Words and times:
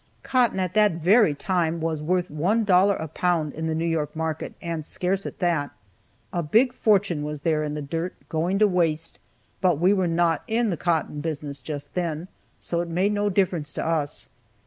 Cotton, 0.23 0.59
at 0.59 0.73
that 0.73 0.93
very 0.93 1.35
time, 1.35 1.79
was 1.79 2.01
worth 2.01 2.31
one 2.31 2.63
dollar 2.63 2.95
a 2.95 3.07
pound 3.07 3.53
in 3.53 3.67
the 3.67 3.75
New 3.75 3.85
York 3.85 4.15
market, 4.15 4.55
and 4.59 4.83
scarce 4.83 5.27
at 5.27 5.37
that. 5.37 5.69
A 6.33 6.41
big 6.41 6.73
fortune 6.73 7.21
was 7.23 7.41
there 7.41 7.61
in 7.63 7.75
the 7.75 7.83
dirt, 7.83 8.15
going 8.27 8.57
to 8.57 8.67
waste, 8.67 9.19
but 9.61 9.77
we 9.77 9.93
were 9.93 10.07
not 10.07 10.41
in 10.47 10.71
the 10.71 10.75
cotton 10.75 11.21
business 11.21 11.61
just 11.61 11.93
then, 11.93 12.29
so 12.59 12.81
it 12.81 12.87
made 12.89 13.11
no 13.13 13.29
difference 13.29 13.73
to 13.73 13.85
us. 13.87 14.27